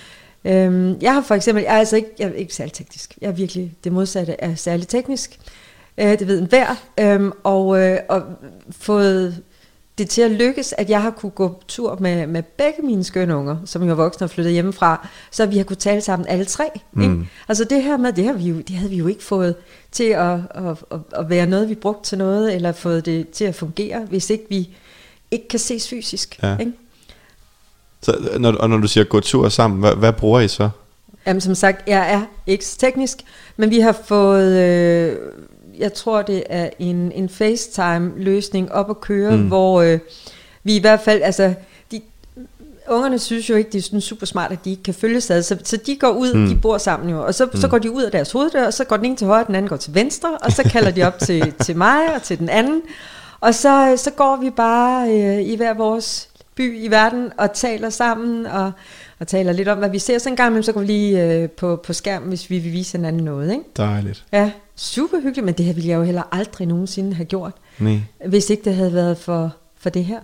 Øhm, 0.48 0.96
jeg 1.00 1.14
har 1.14 1.20
for 1.20 1.34
eksempel, 1.34 1.64
jeg 1.64 1.74
er 1.74 1.78
altså 1.78 1.96
ikke, 1.96 2.10
jeg 2.18 2.28
er 2.28 2.32
ikke 2.32 2.54
særlig 2.54 2.72
teknisk. 2.72 3.18
Jeg 3.20 3.28
er 3.28 3.32
virkelig 3.32 3.74
det 3.84 3.92
modsatte 3.92 4.36
er 4.38 4.54
særlig 4.54 4.88
teknisk. 4.88 5.38
Øh, 5.98 6.18
det 6.18 6.26
ved 6.26 6.38
en 6.38 6.46
hver. 6.46 6.74
Øhm, 7.00 7.32
og, 7.44 7.80
øh, 7.80 7.98
og 8.08 8.22
fået 8.70 9.42
det 9.98 10.08
til 10.08 10.22
at 10.22 10.30
lykkes, 10.30 10.74
at 10.78 10.90
jeg 10.90 11.02
har 11.02 11.10
kunne 11.10 11.30
gå 11.30 11.62
tur 11.68 11.96
med, 12.00 12.26
med 12.26 12.42
begge 12.42 12.82
mine 12.82 13.04
skønne 13.04 13.36
unger, 13.36 13.56
som 13.64 13.82
jo 13.82 13.90
er 13.90 13.94
voksne 13.94 14.24
og 14.24 14.30
flyttet 14.30 14.52
hjemmefra, 14.52 15.08
så 15.30 15.46
vi 15.46 15.56
har 15.56 15.64
kunne 15.64 15.76
tale 15.76 16.00
sammen 16.00 16.28
alle 16.28 16.44
tre. 16.44 16.64
Mm. 16.92 17.02
Ikke? 17.02 17.30
Altså 17.48 17.64
det 17.64 17.82
her 17.82 17.96
med, 17.96 18.12
det, 18.12 18.24
har 18.24 18.32
vi 18.32 18.44
jo, 18.44 18.56
det 18.56 18.76
havde 18.76 18.90
vi 18.90 18.96
jo 18.96 19.06
ikke 19.06 19.24
fået 19.24 19.54
til 19.92 20.04
at, 20.04 20.38
at, 20.50 20.76
at, 20.90 20.98
at 21.12 21.30
være 21.30 21.46
noget, 21.46 21.68
vi 21.68 21.74
brugte 21.74 22.08
til 22.08 22.18
noget, 22.18 22.54
eller 22.54 22.72
fået 22.72 23.06
det 23.06 23.30
til 23.30 23.44
at 23.44 23.54
fungere, 23.54 24.00
hvis 24.00 24.30
ikke 24.30 24.44
vi 24.48 24.76
ikke 25.30 25.48
kan 25.48 25.58
ses 25.58 25.88
fysisk. 25.88 26.38
Ja. 26.42 26.56
Ikke? 26.58 26.72
Så, 28.02 28.16
når, 28.38 28.52
og 28.52 28.70
når 28.70 28.76
du 28.76 28.88
siger 28.88 29.04
gå 29.04 29.20
tur 29.20 29.48
sammen, 29.48 29.80
hvad, 29.80 29.94
hvad 29.94 30.12
bruger 30.12 30.40
I 30.40 30.48
så? 30.48 30.68
Jamen 31.26 31.40
som 31.40 31.54
sagt, 31.54 31.88
jeg 31.88 32.12
er 32.12 32.22
ikke 32.46 32.64
teknisk, 32.64 33.18
men 33.56 33.70
vi 33.70 33.80
har 33.80 33.96
fået, 34.04 34.56
øh, 34.56 35.16
jeg 35.78 35.92
tror 35.92 36.22
det 36.22 36.42
er 36.48 36.70
en, 36.78 37.12
en 37.12 37.28
FaceTime 37.28 38.12
løsning 38.16 38.72
op 38.72 38.90
at 38.90 39.00
køre, 39.00 39.36
mm. 39.36 39.46
hvor 39.46 39.82
øh, 39.82 39.98
vi 40.64 40.76
i 40.76 40.80
hvert 40.80 41.00
fald, 41.00 41.22
altså 41.22 41.54
de, 41.92 42.00
ungerne 42.88 43.18
synes 43.18 43.50
jo 43.50 43.54
ikke, 43.54 43.70
det 43.70 43.78
er 43.78 43.82
sådan 43.82 44.00
super 44.00 44.26
smart, 44.26 44.52
at 44.52 44.64
de 44.64 44.70
ikke 44.70 44.82
kan 44.82 44.94
følges 44.94 45.30
ad, 45.30 45.42
så, 45.42 45.56
så 45.64 45.76
de 45.86 45.96
går 45.96 46.10
ud, 46.10 46.34
mm. 46.34 46.48
de 46.48 46.56
bor 46.56 46.78
sammen 46.78 47.10
jo, 47.10 47.26
og 47.26 47.34
så, 47.34 47.44
mm. 47.44 47.60
så 47.60 47.68
går 47.68 47.78
de 47.78 47.90
ud 47.90 48.02
af 48.02 48.10
deres 48.10 48.32
hoveddør, 48.32 48.66
og 48.66 48.72
så 48.72 48.84
går 48.84 48.96
den 48.96 49.06
ene 49.06 49.16
til 49.16 49.26
højre, 49.26 49.44
den 49.46 49.54
anden 49.54 49.68
går 49.68 49.76
til 49.76 49.94
venstre, 49.94 50.38
og 50.38 50.52
så 50.52 50.62
kalder 50.62 50.90
de 50.90 51.02
op 51.02 51.18
til, 51.18 51.52
til 51.66 51.76
mig 51.76 52.14
og 52.14 52.22
til 52.22 52.38
den 52.38 52.48
anden, 52.48 52.82
og 53.40 53.54
så, 53.54 53.94
så 53.96 54.10
går 54.10 54.36
vi 54.36 54.50
bare 54.50 55.10
øh, 55.10 55.42
i 55.42 55.56
hver 55.56 55.74
vores 55.74 56.28
by 56.58 56.84
i 56.84 56.88
verden 56.88 57.32
og 57.38 57.52
taler 57.52 57.90
sammen, 57.90 58.46
og, 58.46 58.72
og 59.18 59.26
taler 59.26 59.52
lidt 59.52 59.68
om, 59.68 59.78
hvad 59.78 59.90
vi 59.90 59.98
ser. 59.98 60.18
Så 60.18 60.28
en 60.28 60.36
gang 60.36 60.48
imellem, 60.48 60.62
så 60.62 60.72
går 60.72 60.80
vi 60.80 60.86
lige 60.86 61.24
øh, 61.24 61.50
på, 61.50 61.80
på 61.86 61.92
skærm, 61.92 62.22
hvis 62.22 62.50
vi 62.50 62.58
vil 62.58 62.72
vise 62.72 62.98
hinanden 62.98 63.24
noget. 63.24 63.52
Ikke? 63.52 63.64
Dejligt. 63.76 64.24
Ja, 64.32 64.50
super 64.76 65.20
hyggeligt, 65.22 65.44
men 65.44 65.54
det 65.54 65.66
her 65.66 65.72
ville 65.72 65.88
jeg 65.88 65.96
jo 65.96 66.02
heller 66.02 66.22
aldrig 66.32 66.66
nogensinde 66.66 67.14
have 67.14 67.24
gjort, 67.24 67.52
Nej. 67.78 68.00
hvis 68.26 68.50
ikke 68.50 68.64
det 68.64 68.74
havde 68.74 68.94
været 68.94 69.18
for, 69.18 69.56
for 69.80 69.90
det 69.90 70.04
her. 70.04 70.20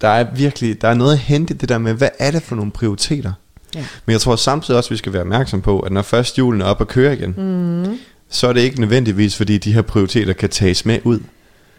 Der 0.00 0.08
er 0.08 0.26
virkelig, 0.34 0.80
der 0.82 0.88
er 0.88 0.94
noget 0.94 1.12
at 1.12 1.18
hente 1.18 1.54
det 1.54 1.68
der 1.68 1.78
med, 1.78 1.94
hvad 1.94 2.08
er 2.18 2.30
det 2.30 2.42
for 2.42 2.56
nogle 2.56 2.70
prioriteter? 2.70 3.32
Ja. 3.74 3.84
Men 4.06 4.12
jeg 4.12 4.20
tror 4.20 4.36
samtidig 4.36 4.78
også, 4.78 4.88
at 4.88 4.90
vi 4.90 4.96
skal 4.96 5.12
være 5.12 5.22
opmærksom 5.22 5.62
på, 5.62 5.80
at 5.80 5.92
når 5.92 6.02
først 6.02 6.38
julen 6.38 6.60
er 6.60 6.64
op 6.64 6.80
og 6.80 6.88
køre 6.88 7.12
igen, 7.12 7.34
mm. 7.36 7.98
så 8.28 8.48
er 8.48 8.52
det 8.52 8.60
ikke 8.60 8.80
nødvendigvis, 8.80 9.36
fordi 9.36 9.58
de 9.58 9.72
her 9.72 9.82
prioriteter 9.82 10.32
kan 10.32 10.48
tages 10.48 10.84
med 10.84 10.98
ud. 11.04 11.20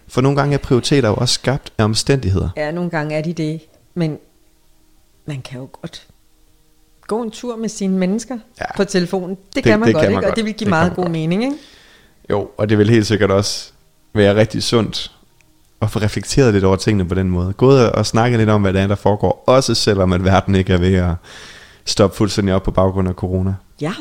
For 0.07 0.21
nogle 0.21 0.37
gange 0.37 0.53
er 0.53 0.57
prioriteter 0.57 1.09
jo 1.09 1.15
også 1.15 1.33
skabt 1.33 1.73
af 1.77 1.83
omstændigheder. 1.83 2.49
Ja, 2.57 2.71
nogle 2.71 2.89
gange 2.89 3.15
er 3.15 3.21
de 3.21 3.33
det, 3.33 3.61
men 3.93 4.17
man 5.25 5.41
kan 5.41 5.59
jo 5.59 5.69
godt 5.81 6.07
gå 7.07 7.21
en 7.23 7.31
tur 7.31 7.55
med 7.55 7.69
sine 7.69 7.97
mennesker 7.97 8.37
Ja. 8.61 8.75
på 8.77 8.83
telefonen. 8.83 9.29
Det, 9.35 9.55
Det- 9.55 9.63
kan 9.63 9.79
man 9.79 9.87
det 9.87 9.93
godt, 9.95 10.01
kan 10.03 10.11
man 10.11 10.17
ikke? 10.19 10.25
godt. 10.25 10.31
og 10.31 10.35
det 10.35 10.45
vil 10.45 10.53
give 10.53 10.65
Det 10.65 10.69
meget 10.69 10.95
god 10.95 11.03
godt. 11.03 11.11
mening. 11.11 11.43
Ikke? 11.43 11.55
Jo, 12.29 12.49
og 12.57 12.69
det 12.69 12.77
vil 12.77 12.89
helt 12.89 13.07
sikkert 13.07 13.31
også 13.31 13.71
være 14.13 14.35
rigtig 14.35 14.63
sundt 14.63 15.11
at 15.81 15.91
få 15.91 15.99
reflekteret 15.99 16.53
lidt 16.53 16.63
over 16.63 16.75
tingene 16.75 17.07
på 17.09 17.15
den 17.15 17.29
måde. 17.29 17.53
Gået 17.53 17.91
og 17.91 18.05
snakket 18.05 18.39
lidt 18.39 18.49
om, 18.49 18.61
hvad 18.61 18.73
det 18.73 18.81
er, 18.81 18.87
der 18.87 18.95
foregår, 18.95 19.43
også 19.47 19.75
selvom 19.75 20.13
at 20.13 20.23
verden 20.23 20.55
ikke 20.55 20.73
er 20.73 20.77
ved 20.77 20.93
at 20.95 21.11
stoppe 21.85 22.17
fuldstændig 22.17 22.53
op 22.55 22.63
på 22.63 22.71
baggrund 22.71 23.07
af 23.09 23.13
corona. 23.13 23.53
Ja, 23.81 23.93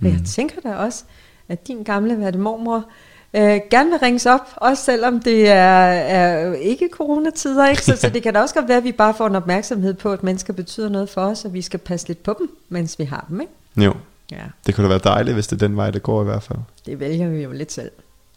og 0.00 0.06
jeg 0.08 0.20
tænker 0.26 0.60
da 0.60 0.74
også, 0.74 1.04
at 1.48 1.68
din 1.68 1.82
gamle 1.82 2.20
værte 2.20 2.38
mormor 2.38 2.84
øh, 3.34 3.60
gerne 3.70 3.90
vil 3.90 3.98
ringes 3.98 4.26
op, 4.26 4.40
også 4.56 4.82
selvom 4.84 5.20
det 5.20 5.48
er, 5.48 5.54
er 5.88 6.54
ikke 6.54 6.88
coronatider, 6.92 7.68
ikke? 7.68 7.82
Så, 7.84 7.96
så 7.96 8.08
det 8.08 8.22
kan 8.22 8.34
da 8.34 8.40
også 8.40 8.54
godt 8.54 8.68
være, 8.68 8.76
at 8.78 8.84
vi 8.84 8.92
bare 8.92 9.14
får 9.14 9.26
en 9.26 9.36
opmærksomhed 9.36 9.94
på, 9.94 10.12
at 10.12 10.22
mennesker 10.22 10.52
betyder 10.52 10.88
noget 10.88 11.08
for 11.08 11.20
os, 11.20 11.44
og 11.44 11.52
vi 11.54 11.62
skal 11.62 11.78
passe 11.80 12.06
lidt 12.08 12.22
på 12.22 12.36
dem, 12.38 12.50
mens 12.68 12.98
vi 12.98 13.04
har 13.04 13.24
dem, 13.28 13.40
ikke? 13.40 13.52
Jo, 13.76 13.94
Ja, 14.30 14.36
det 14.66 14.74
kunne 14.74 14.84
da 14.84 14.88
være 14.88 15.00
dejligt, 15.04 15.34
hvis 15.34 15.46
det 15.46 15.62
er 15.62 15.66
den 15.68 15.76
vej, 15.76 15.90
det 15.90 16.02
går 16.02 16.20
i 16.22 16.24
hvert 16.24 16.42
fald. 16.42 16.58
det 16.86 17.00
vælger 17.00 17.28
vi 17.28 17.42
jo 17.42 17.52
lidt 17.52 17.72
selv. 17.72 17.90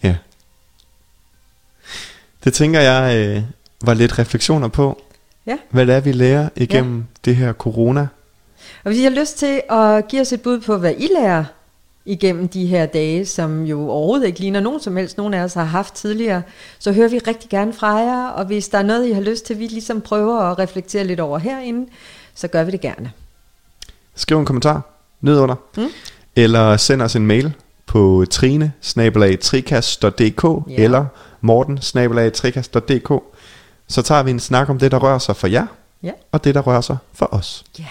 Ja. 0.03 0.15
Det 2.43 2.53
tænker 2.53 2.79
jeg 2.79 3.17
øh, 3.17 3.43
var 3.83 3.93
lidt 3.93 4.19
refleksioner 4.19 4.67
på, 4.67 5.01
Ja. 5.45 5.57
hvad 5.69 5.85
det 5.85 5.95
er, 5.95 5.99
vi 5.99 6.11
lærer 6.11 6.49
igennem 6.55 7.05
det 7.25 7.35
her 7.35 7.53
corona. 7.53 8.01
Og 8.83 8.89
hvis 8.91 8.97
I 8.99 9.03
har 9.03 9.09
lyst 9.09 9.37
til 9.37 9.61
at 9.69 10.07
give 10.07 10.21
os 10.21 10.33
et 10.33 10.41
bud 10.41 10.59
på, 10.59 10.77
hvad 10.77 10.93
I 10.97 11.07
lærer 11.21 11.43
igennem 12.07 12.47
de 12.47 12.65
her 12.65 12.85
dage, 12.85 13.25
som 13.25 13.63
jo 13.65 13.89
overhovedet 13.89 14.27
ikke 14.27 14.39
ligner 14.39 14.59
nogen 14.59 14.79
som 14.79 14.97
helst, 14.97 15.17
nogen 15.17 15.33
af 15.33 15.43
os 15.43 15.53
har 15.53 15.63
haft 15.63 15.93
tidligere, 15.93 16.41
så 16.79 16.91
hører 16.91 17.07
vi 17.09 17.17
rigtig 17.17 17.49
gerne 17.49 17.73
fra 17.73 17.95
jer, 17.95 18.27
og 18.27 18.45
hvis 18.45 18.67
der 18.69 18.77
er 18.77 18.83
noget, 18.83 19.07
I 19.07 19.11
har 19.11 19.21
lyst 19.21 19.45
til, 19.45 19.59
vi 19.59 19.67
ligesom 19.67 20.01
prøver 20.01 20.39
at 20.39 20.59
reflektere 20.59 21.03
lidt 21.03 21.19
over 21.19 21.37
herinde, 21.37 21.89
så 22.35 22.47
gør 22.47 22.63
vi 22.63 22.71
det 22.71 22.81
gerne. 22.81 23.11
Skriv 24.15 24.39
en 24.39 24.45
kommentar 24.45 24.81
nedunder, 25.21 25.55
Mm. 25.77 25.87
eller 26.35 26.77
send 26.77 27.01
os 27.01 27.15
en 27.15 27.27
mail 27.27 27.53
på 27.85 28.25
trine 28.29 28.71
Ja. 28.97 30.83
eller 30.83 31.05
morten. 31.41 31.79
Så 33.87 34.01
tager 34.01 34.23
vi 34.23 34.31
en 34.31 34.39
snak 34.39 34.69
om 34.69 34.79
det, 34.79 34.91
der 34.91 34.97
rører 34.97 35.19
sig 35.19 35.35
for 35.35 35.47
jer, 35.47 35.65
Ja. 36.03 36.11
og 36.31 36.43
det, 36.43 36.55
der 36.55 36.61
rører 36.61 36.81
sig 36.81 36.97
for 37.13 37.33
os. 37.33 37.63
Ja. 37.79 37.85